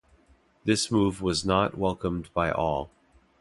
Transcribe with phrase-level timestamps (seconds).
[0.65, 2.89] This move was not welcomed by all.